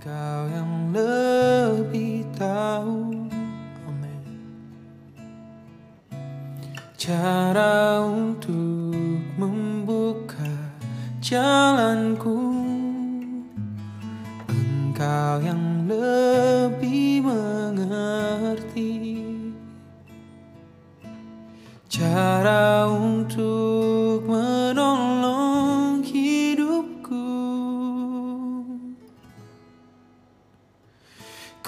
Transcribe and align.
Engkau 0.00 0.48
yang 0.48 0.96
lebih 0.96 2.24
tahu. 2.32 3.20
Amin. 3.84 4.24
Cara 6.96 8.00
untuk 8.00 9.20
membuka 9.36 10.56
jalanku. 11.20 12.32
Engkau 14.48 15.44
yang 15.44 15.84
lebih 15.84 16.29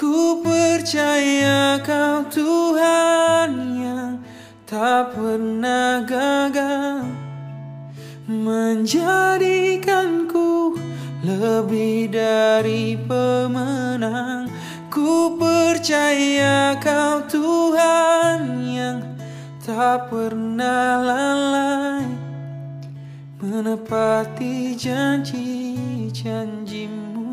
Ku 0.03 0.43
percaya 0.43 1.79
kau 1.79 2.27
Tuhan 2.27 3.55
yang 3.79 4.19
tak 4.67 5.15
pernah 5.15 6.03
gagal 6.03 7.07
Menjadikanku 8.27 10.75
lebih 11.23 12.11
dari 12.11 12.99
pemenang. 12.99 14.51
Ku 14.91 15.39
percaya 15.39 16.75
kau 16.83 17.23
Tuhan 17.31 18.59
yang 18.75 19.07
tak 19.63 20.11
pernah 20.11 20.99
lalai 20.99 22.11
Menepati 23.39 24.75
janji-janjimu 24.75 27.32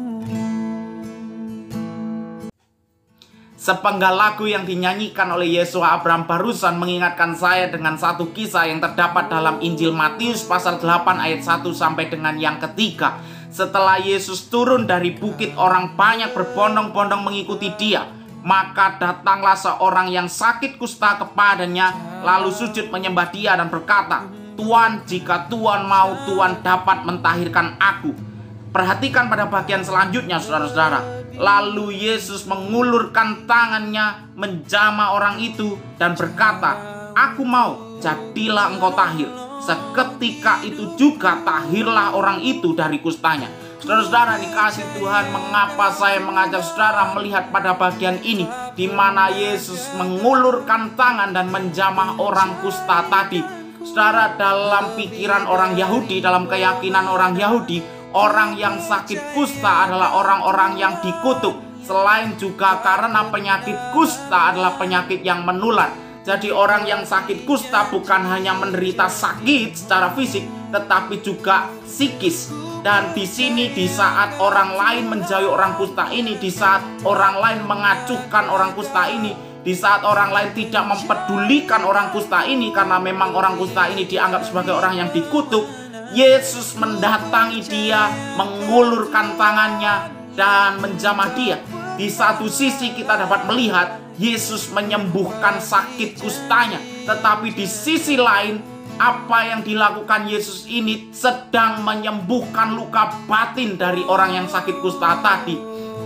Sepenggal 3.69 4.17
lagu 4.17 4.49
yang 4.49 4.65
dinyanyikan 4.65 5.29
oleh 5.29 5.62
Yesua 5.62 6.01
Abraham 6.01 6.25
barusan 6.25 6.81
mengingatkan 6.81 7.37
saya 7.37 7.70
dengan 7.70 8.01
satu 8.01 8.34
kisah 8.34 8.65
yang 8.65 8.81
terdapat 8.81 9.29
dalam 9.29 9.61
Injil 9.61 9.93
Matius 9.93 10.41
pasal 10.41 10.81
8 10.81 11.05
ayat 11.21 11.45
1 11.45 11.70
sampai 11.70 12.09
dengan 12.09 12.34
yang 12.41 12.57
ketiga. 12.57 13.21
Setelah 13.53 14.01
Yesus 14.01 14.49
turun 14.49 14.89
dari 14.89 15.13
bukit 15.13 15.53
orang 15.53 15.93
banyak 15.93 16.34
berbondong-bondong 16.34 17.21
mengikuti 17.21 17.70
dia. 17.77 18.09
Maka 18.41 18.98
datanglah 18.98 19.53
seorang 19.53 20.09
yang 20.09 20.26
sakit 20.26 20.81
kusta 20.81 21.21
kepadanya 21.21 21.93
lalu 22.26 22.49
sujud 22.49 22.89
menyembah 22.89 23.29
dia 23.29 23.54
dan 23.54 23.70
berkata, 23.70 24.26
Tuhan 24.57 25.05
jika 25.05 25.45
Tuhan 25.45 25.85
mau 25.85 26.17
Tuhan 26.26 26.65
dapat 26.65 27.05
mentahirkan 27.05 27.77
aku. 27.77 28.29
Perhatikan 28.70 29.34
pada 29.34 29.49
bagian 29.49 29.81
selanjutnya 29.81 30.37
saudara-saudara. 30.37 31.25
Lalu 31.39 32.05
Yesus 32.05 32.45
mengulurkan 32.45 33.49
tangannya 33.49 34.29
menjama 34.37 35.17
orang 35.17 35.41
itu 35.41 35.79
dan 35.98 36.13
berkata, 36.13 36.77
Aku 37.17 37.41
mau, 37.41 37.98
jadilah 37.98 38.77
engkau 38.77 38.93
tahir. 38.93 39.26
Seketika 39.59 40.61
itu 40.61 40.93
juga 40.95 41.41
tahirlah 41.41 42.13
orang 42.13 42.45
itu 42.45 42.77
dari 42.77 43.01
kustanya. 43.01 43.49
Saudara-saudara 43.79 44.37
dikasih 44.37 44.85
Tuhan, 44.99 45.31
mengapa 45.31 45.87
saya 45.95 46.20
mengajak 46.20 46.61
saudara 46.61 47.15
melihat 47.15 47.48
pada 47.49 47.73
bagian 47.73 48.20
ini 48.21 48.43
di 48.76 48.85
mana 48.91 49.31
Yesus 49.31 49.95
mengulurkan 49.95 50.93
tangan 50.99 51.31
dan 51.31 51.48
menjamah 51.48 52.20
orang 52.20 52.59
kusta 52.59 53.07
tadi. 53.07 53.39
Saudara 53.79 54.35
dalam 54.35 54.99
pikiran 54.99 55.48
orang 55.48 55.79
Yahudi, 55.79 56.20
dalam 56.20 56.51
keyakinan 56.51 57.07
orang 57.07 57.39
Yahudi, 57.39 57.79
orang 58.13 58.57
yang 58.57 58.82
sakit 58.82 59.38
kusta 59.38 59.90
adalah 59.90 60.18
orang-orang 60.18 60.82
yang 60.82 60.93
dikutuk. 61.02 61.54
Selain 61.85 62.38
juga 62.38 62.82
karena 62.85 63.29
penyakit 63.29 63.77
kusta 63.93 64.53
adalah 64.53 64.78
penyakit 64.78 65.25
yang 65.25 65.46
menular. 65.46 65.90
Jadi 66.22 66.53
orang 66.53 66.85
yang 66.85 67.01
sakit 67.07 67.47
kusta 67.47 67.90
bukan 67.90 68.28
hanya 68.29 68.53
menderita 68.53 69.09
sakit 69.09 69.73
secara 69.73 70.13
fisik, 70.13 70.45
tetapi 70.69 71.25
juga 71.25 71.72
psikis. 71.88 72.53
Dan 72.79 73.11
di 73.17 73.25
sini 73.25 73.73
di 73.73 73.89
saat 73.89 74.38
orang 74.39 74.75
lain 74.78 75.03
menjauhi 75.09 75.47
orang 75.47 75.75
kusta 75.75 76.12
ini, 76.13 76.38
di 76.38 76.51
saat 76.53 76.85
orang 77.03 77.39
lain 77.41 77.59
mengacuhkan 77.66 78.45
orang 78.47 78.72
kusta 78.78 79.09
ini, 79.09 79.33
di 79.59 79.73
saat 79.75 80.07
orang 80.07 80.31
lain 80.31 80.50
tidak 80.56 80.88
mempedulikan 80.88 81.83
orang 81.83 82.13
kusta 82.16 82.47
ini 82.47 82.72
karena 82.72 82.95
memang 83.01 83.35
orang 83.35 83.59
kusta 83.59 83.91
ini 83.91 84.07
dianggap 84.07 84.47
sebagai 84.47 84.75
orang 84.75 84.95
yang 84.95 85.09
dikutuk, 85.12 85.67
Yesus 86.09 86.73
mendatangi 86.73 87.61
dia, 87.69 88.09
mengulurkan 88.33 89.37
tangannya, 89.37 90.09
dan 90.33 90.81
menjamah 90.81 91.35
dia. 91.37 91.61
Di 91.99 92.07
satu 92.07 92.47
sisi 92.47 92.95
kita 92.95 93.19
dapat 93.19 93.45
melihat 93.45 93.99
Yesus 94.15 94.71
menyembuhkan 94.71 95.59
sakit 95.59 96.17
kustanya, 96.17 96.79
tetapi 97.05 97.53
di 97.53 97.67
sisi 97.67 98.15
lain 98.15 98.59
apa 98.99 99.47
yang 99.47 99.61
dilakukan 99.63 100.27
Yesus 100.27 100.67
ini 100.67 101.07
sedang 101.15 101.87
menyembuhkan 101.87 102.75
luka 102.75 103.15
batin 103.31 103.79
dari 103.79 104.03
orang 104.03 104.35
yang 104.43 104.47
sakit 104.51 104.83
kusta 104.83 105.23
tadi. 105.23 105.55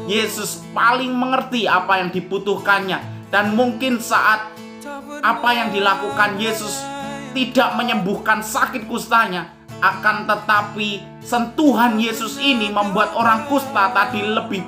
Yesus 0.06 0.62
paling 0.76 1.10
mengerti 1.10 1.66
apa 1.66 2.04
yang 2.04 2.14
dibutuhkannya 2.14 3.30
dan 3.34 3.56
mungkin 3.58 3.98
saat 3.98 4.52
apa 5.24 5.50
yang 5.56 5.74
dilakukan 5.74 6.38
Yesus 6.38 6.86
tidak 7.34 7.74
menyembuhkan 7.74 8.46
sakit 8.46 8.86
kustanya, 8.86 9.50
akan 9.84 10.24
tetapi 10.24 11.04
sentuhan 11.20 12.00
Yesus 12.00 12.40
ini 12.40 12.72
membuat 12.72 13.12
orang 13.20 13.44
kusta 13.52 13.92
tadi 13.92 14.24
lebih 14.24 14.64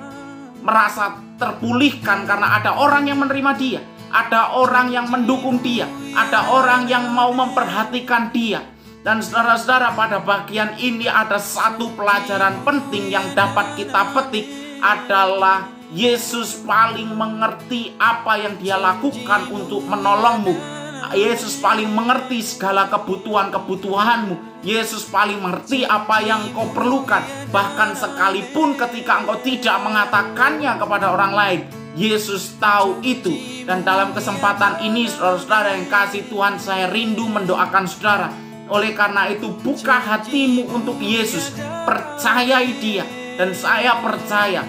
merasa 0.59 1.16
terpulihkan 1.40 2.28
karena 2.28 2.59
ada 2.59 2.76
orang 2.76 3.08
yang 3.08 3.24
menerima 3.24 3.52
dia, 3.56 3.80
ada 4.12 4.52
orang 4.59 4.92
yang 4.92 5.08
mendukung 5.08 5.64
dia, 5.64 5.88
ada 6.12 6.52
orang 6.52 6.92
yang 6.92 7.08
mau 7.16 7.31
memperhatikan 7.31 8.36
dia. 8.36 8.59
Dan 9.06 9.22
saudara-saudara 9.22 9.94
pada 9.94 10.18
bagian 10.18 10.76
ini 10.81 11.06
ada 11.06 11.38
satu 11.38 11.94
pelajaran 11.94 12.66
penting 12.66 13.14
yang 13.14 13.24
dapat 13.38 13.78
kita 13.78 14.02
petik 14.18 14.50
adalah 14.82 15.70
Yesus 15.94 16.66
paling 16.66 17.14
mengerti 17.14 17.94
apa 18.02 18.42
yang 18.42 18.58
dia 18.58 18.82
lakukan 18.82 19.46
untuk 19.53 19.86
menolongmu 19.86 20.76
Yesus 21.14 21.62
paling 21.62 21.94
mengerti 21.94 22.42
segala 22.42 22.90
kebutuhan-kebutuhanmu. 22.90 24.55
Yesus 24.66 25.06
paling 25.14 25.46
mengerti 25.46 25.86
apa 25.86 26.26
yang 26.26 26.50
kau 26.58 26.66
perlukan. 26.74 27.22
Bahkan 27.53 27.94
sekalipun 27.94 28.74
ketika 28.74 29.22
engkau 29.22 29.38
tidak 29.46 29.78
mengatakannya 29.86 30.74
kepada 30.81 31.14
orang 31.14 31.34
lain, 31.38 31.59
Yesus 31.94 32.58
tahu 32.58 32.98
itu. 33.06 33.30
Dan 33.70 33.86
dalam 33.86 34.18
kesempatan 34.18 34.81
ini, 34.81 35.06
saudara-saudara 35.06 35.78
yang 35.78 35.86
kasih 35.86 36.26
Tuhan, 36.26 36.58
saya 36.58 36.90
rindu 36.90 37.30
mendoakan 37.30 37.86
saudara. 37.86 38.34
Oleh 38.66 38.98
karena 38.98 39.30
itu, 39.30 39.53
buka 39.53 40.02
hatimu 40.02 40.66
untuk 40.74 40.97
Yesus. 40.97 41.53
Percayai 41.86 42.74
dia. 42.82 43.06
Dan 43.38 43.53
saya 43.53 44.02
percaya 44.02 44.66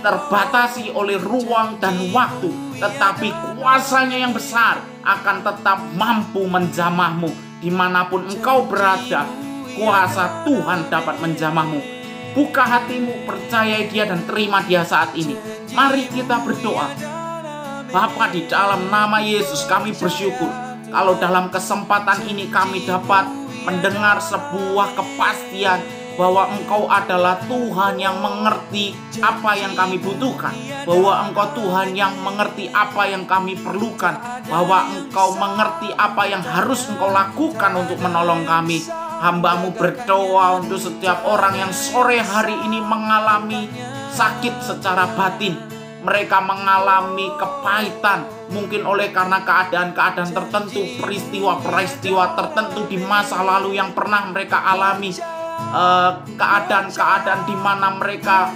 terbatasi 0.00 0.96
oleh 0.96 1.20
ruang 1.20 1.76
dan 1.76 2.00
waktu, 2.16 2.48
tetapi 2.80 3.28
kuasanya 3.60 4.24
yang 4.24 4.32
besar 4.32 4.80
akan 5.04 5.42
tetap 5.42 5.82
mampu 5.98 6.46
menjamahmu 6.46 7.47
di 7.58 7.70
mana 7.70 8.06
pun 8.06 8.26
engkau 8.26 8.66
berada. 8.66 9.26
Kuasa 9.78 10.42
Tuhan 10.42 10.90
dapat 10.90 11.22
menjamahmu. 11.22 11.80
Buka 12.34 12.66
hatimu, 12.66 13.26
percayai 13.26 13.86
dia 13.90 14.06
dan 14.06 14.26
terima 14.26 14.62
dia 14.66 14.82
saat 14.82 15.14
ini. 15.14 15.38
Mari 15.74 16.10
kita 16.10 16.42
berdoa. 16.42 16.90
Bapa 17.88 18.28
di 18.34 18.44
dalam 18.50 18.90
nama 18.92 19.22
Yesus 19.22 19.64
kami 19.64 19.96
bersyukur 19.96 20.50
kalau 20.92 21.16
dalam 21.16 21.48
kesempatan 21.48 22.26
ini 22.28 22.52
kami 22.52 22.84
dapat 22.84 23.24
mendengar 23.64 24.20
sebuah 24.20 24.92
kepastian 24.92 25.80
bahwa 26.18 26.50
Engkau 26.50 26.90
adalah 26.90 27.38
Tuhan 27.46 27.94
yang 27.94 28.18
mengerti 28.18 28.90
apa 29.22 29.54
yang 29.54 29.78
kami 29.78 30.02
butuhkan, 30.02 30.50
bahwa 30.82 31.30
Engkau 31.30 31.46
Tuhan 31.54 31.94
yang 31.94 32.10
mengerti 32.26 32.66
apa 32.74 33.06
yang 33.06 33.22
kami 33.22 33.54
perlukan, 33.54 34.18
bahwa 34.50 34.90
Engkau 34.98 35.38
mengerti 35.38 35.94
apa 35.94 36.26
yang 36.26 36.42
harus 36.42 36.90
Engkau 36.90 37.14
lakukan 37.14 37.72
untuk 37.78 38.02
menolong 38.02 38.42
kami. 38.42 38.82
Hambamu 39.18 39.74
berdoa 39.78 40.58
untuk 40.58 40.78
setiap 40.82 41.22
orang 41.22 41.54
yang 41.54 41.70
sore 41.70 42.18
hari 42.18 42.54
ini 42.66 42.82
mengalami 42.82 43.70
sakit 44.10 44.58
secara 44.62 45.06
batin. 45.14 45.54
Mereka 45.98 46.38
mengalami 46.38 47.26
kepahitan, 47.34 48.22
mungkin 48.54 48.86
oleh 48.86 49.10
karena 49.10 49.42
keadaan-keadaan 49.42 50.30
tertentu, 50.30 50.82
peristiwa-peristiwa 51.02 52.38
tertentu 52.38 52.86
di 52.86 53.02
masa 53.02 53.42
lalu 53.42 53.74
yang 53.74 53.90
pernah 53.90 54.30
mereka 54.30 54.62
alami 54.62 55.10
keadaan-keadaan 56.38 57.40
uh, 57.42 57.46
di 57.46 57.56
mana 57.58 57.92
mereka 57.98 58.48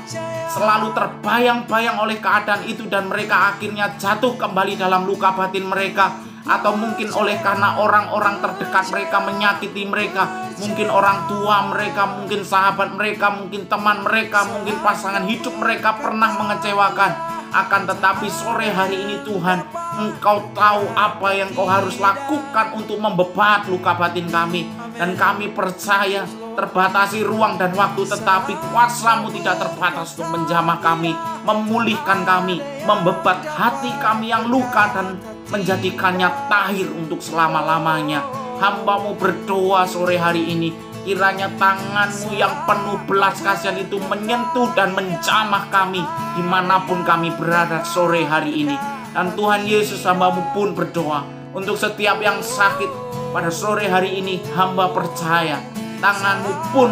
selalu 0.48 0.92
terbayang-bayang 0.96 2.00
oleh 2.00 2.16
keadaan 2.22 2.64
itu 2.64 2.88
dan 2.88 3.08
mereka 3.08 3.52
akhirnya 3.52 3.96
jatuh 4.00 4.36
kembali 4.36 4.80
dalam 4.80 5.04
luka 5.04 5.32
batin 5.34 5.68
mereka. 5.68 6.32
atau 6.42 6.74
mungkin 6.74 7.06
oleh 7.14 7.38
karena 7.38 7.78
orang-orang 7.78 8.42
terdekat 8.42 8.90
mereka 8.90 9.22
menyakiti 9.22 9.86
mereka, 9.86 10.50
mungkin 10.58 10.90
orang 10.90 11.30
tua 11.30 11.70
mereka, 11.70 12.02
mungkin 12.18 12.42
sahabat 12.42 12.98
mereka, 12.98 13.30
mungkin 13.30 13.70
teman 13.70 14.02
mereka, 14.02 14.42
mungkin 14.50 14.74
pasangan 14.82 15.22
hidup 15.30 15.54
mereka 15.54 15.94
pernah 16.02 16.34
mengecewakan. 16.34 17.30
Akan 17.52 17.84
tetapi 17.84 18.26
sore 18.26 18.74
hari 18.74 19.06
ini 19.06 19.22
Tuhan, 19.22 19.60
Engkau 19.92 20.50
tahu 20.56 20.88
apa 20.96 21.28
yang 21.36 21.52
Kau 21.52 21.68
harus 21.68 22.00
lakukan 22.00 22.72
untuk 22.74 22.96
membebat 22.96 23.68
luka 23.68 23.92
batin 23.92 24.24
kami. 24.26 24.66
Dan 24.96 25.14
kami 25.20 25.52
percaya 25.52 26.24
terbatasi 26.52 27.24
ruang 27.24 27.56
dan 27.56 27.72
waktu 27.72 28.04
tetapi 28.04 28.56
kuasamu 28.70 29.32
tidak 29.34 29.60
terbatas 29.60 30.16
untuk 30.16 30.28
menjamah 30.32 30.78
kami, 30.78 31.16
memulihkan 31.44 32.22
kami, 32.22 32.60
membebat 32.84 33.44
hati 33.46 33.90
kami 34.00 34.32
yang 34.32 34.46
luka 34.48 34.92
dan 34.92 35.16
menjadikannya 35.48 36.28
tahir 36.48 36.88
untuk 36.92 37.20
selama-lamanya. 37.20 38.24
Hambamu 38.62 39.18
berdoa 39.18 39.82
sore 39.90 40.14
hari 40.14 40.54
ini 40.54 40.70
Kiranya 41.02 41.50
tanganmu 41.58 42.30
yang 42.38 42.62
penuh 42.62 42.94
belas 43.10 43.42
kasihan 43.42 43.74
itu 43.74 43.98
menyentuh 43.98 44.70
dan 44.78 44.94
menjamah 44.94 45.66
kami 45.66 45.98
di 46.38 46.42
mana 46.46 46.78
pun 46.86 47.02
kami 47.02 47.34
berada 47.34 47.82
sore 47.82 48.22
hari 48.22 48.62
ini. 48.62 48.78
Dan 49.10 49.34
Tuhan 49.34 49.66
Yesus 49.66 50.06
hambamu 50.06 50.54
pun 50.54 50.78
berdoa 50.78 51.26
untuk 51.58 51.74
setiap 51.74 52.22
yang 52.22 52.38
sakit 52.38 52.86
pada 53.34 53.50
sore 53.50 53.90
hari 53.90 54.22
ini 54.22 54.38
hamba 54.54 54.94
percaya 54.94 55.71
tanganmu 56.02 56.52
pun 56.74 56.90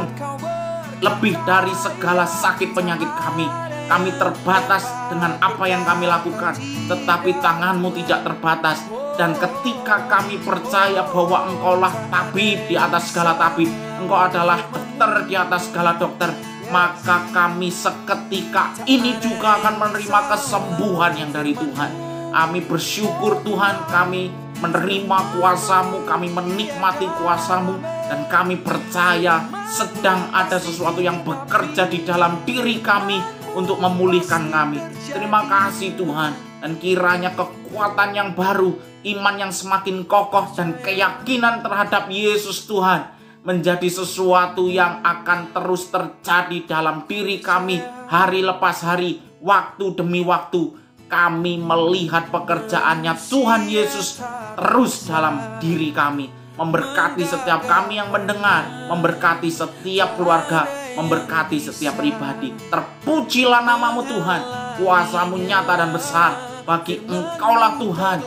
lebih 1.03 1.35
dari 1.43 1.75
segala 1.75 2.23
sakit 2.25 2.71
penyakit 2.71 3.11
kami. 3.19 3.51
Kami 3.91 4.15
terbatas 4.23 4.87
dengan 5.11 5.35
apa 5.43 5.67
yang 5.67 5.83
kami 5.83 6.07
lakukan, 6.07 6.55
tetapi 6.87 7.43
tanganmu 7.43 7.91
tidak 7.99 8.23
terbatas. 8.23 8.87
Dan 9.19 9.35
ketika 9.35 10.07
kami 10.07 10.39
percaya 10.39 11.03
bahwa 11.11 11.51
engkaulah 11.51 11.91
tabib 12.07 12.71
di 12.71 12.79
atas 12.79 13.11
segala 13.11 13.35
tabib, 13.35 13.67
Engkau 14.01 14.17
adalah 14.17 14.57
dokter 14.73 15.29
di 15.29 15.35
atas 15.37 15.69
segala 15.69 15.93
dokter, 16.01 16.33
maka 16.73 17.29
kami 17.37 17.69
seketika 17.69 18.73
ini 18.89 19.13
juga 19.21 19.61
akan 19.61 19.77
menerima 19.77 20.21
kesembuhan 20.33 21.13
yang 21.21 21.31
dari 21.37 21.53
Tuhan. 21.53 21.91
Kami 22.33 22.65
bersyukur 22.65 23.45
Tuhan, 23.45 23.77
kami 23.93 24.33
menerima 24.65 25.19
kuasamu, 25.37 26.09
kami 26.09 26.33
menikmati 26.33 27.13
kuasamu, 27.21 27.77
dan 28.11 28.27
kami 28.27 28.59
percaya 28.59 29.47
sedang 29.71 30.35
ada 30.35 30.59
sesuatu 30.59 30.99
yang 30.99 31.23
bekerja 31.23 31.87
di 31.87 32.03
dalam 32.03 32.43
diri 32.43 32.83
kami 32.83 33.23
untuk 33.55 33.79
memulihkan 33.79 34.51
kami. 34.51 34.83
Terima 35.07 35.47
kasih 35.47 35.95
Tuhan, 35.95 36.35
dan 36.59 36.75
kiranya 36.83 37.31
kekuatan 37.39 38.11
yang 38.11 38.35
baru, 38.35 38.75
iman 39.15 39.35
yang 39.39 39.55
semakin 39.55 40.11
kokoh, 40.11 40.51
dan 40.59 40.75
keyakinan 40.83 41.63
terhadap 41.63 42.11
Yesus 42.11 42.67
Tuhan 42.67 43.15
menjadi 43.47 43.87
sesuatu 43.87 44.67
yang 44.67 45.07
akan 45.07 45.55
terus 45.55 45.87
terjadi 45.89 46.67
dalam 46.67 47.07
diri 47.07 47.39
kami 47.39 47.79
hari 48.11 48.43
lepas 48.43 48.83
hari, 48.83 49.23
waktu 49.39 49.95
demi 49.95 50.27
waktu. 50.27 50.83
Kami 51.11 51.59
melihat 51.59 52.31
pekerjaannya 52.31 53.19
Tuhan 53.19 53.67
Yesus 53.67 54.23
terus 54.55 55.11
dalam 55.11 55.59
diri 55.59 55.91
kami. 55.91 56.40
Memberkati 56.61 57.25
setiap 57.25 57.65
kami 57.65 57.97
yang 57.97 58.13
mendengar, 58.13 58.69
memberkati 58.93 59.49
setiap 59.49 60.21
keluarga, 60.21 60.69
memberkati 60.93 61.57
setiap 61.57 61.97
pribadi. 61.97 62.53
Terpujilah 62.69 63.65
namamu 63.65 64.05
Tuhan, 64.05 64.41
kuasamu 64.77 65.41
nyata 65.41 65.81
dan 65.81 65.89
besar. 65.89 66.37
Bagi 66.69 67.01
engkaulah 67.01 67.81
Tuhan 67.81 68.19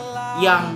yang 0.42 0.66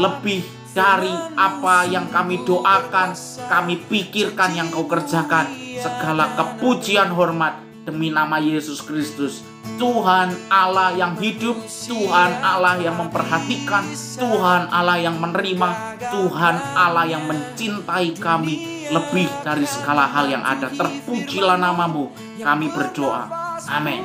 lebih 0.00 0.48
dari 0.72 1.12
apa 1.36 1.84
yang 1.92 2.08
kami 2.08 2.40
doakan, 2.40 3.12
kami 3.52 3.84
pikirkan 3.84 4.56
yang 4.56 4.72
kau 4.72 4.88
kerjakan. 4.88 5.52
Segala 5.76 6.32
kepujian 6.40 7.12
hormat 7.12 7.63
demi 7.84 8.08
nama 8.08 8.40
Yesus 8.40 8.80
Kristus. 8.80 9.44
Tuhan 9.76 10.32
Allah 10.48 10.96
yang 10.96 11.16
hidup, 11.20 11.56
Tuhan 11.68 12.30
Allah 12.40 12.80
yang 12.80 12.96
memperhatikan, 12.96 13.84
Tuhan 14.16 14.68
Allah 14.72 14.98
yang 15.00 15.16
menerima, 15.20 16.00
Tuhan 16.00 16.56
Allah 16.76 17.04
yang 17.08 17.24
mencintai 17.28 18.16
kami 18.16 18.88
lebih 18.92 19.28
dari 19.44 19.64
segala 19.68 20.08
hal 20.08 20.28
yang 20.28 20.44
ada. 20.44 20.68
Terpujilah 20.72 21.60
namamu, 21.60 22.12
kami 22.40 22.66
berdoa. 22.72 23.28
Amin. 23.68 24.04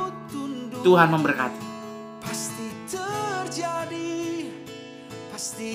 Tuhan 0.79 1.11
memberkati. 1.11 1.63
Pasti 2.23 2.67
terjadi, 2.87 4.47
pasti. 5.31 5.71